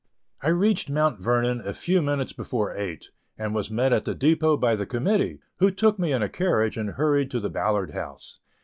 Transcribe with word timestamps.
I 0.41 0.47
reached 0.49 0.89
Mount 0.89 1.19
Vernon 1.19 1.61
a 1.61 1.75
few 1.75 2.01
minutes 2.01 2.33
before 2.33 2.75
eight, 2.75 3.11
and 3.37 3.53
was 3.53 3.69
met 3.69 3.93
at 3.93 4.03
the 4.03 4.15
depot 4.15 4.57
by 4.57 4.75
the 4.75 4.87
committee, 4.87 5.37
who 5.57 5.69
took 5.69 5.99
me 5.99 6.11
in 6.11 6.23
a 6.23 6.27
carriage 6.27 6.75
and 6.75 6.93
hurried 6.93 7.29
to 7.29 7.39
the 7.39 7.51
Ballard 7.51 7.91
House. 7.91 8.39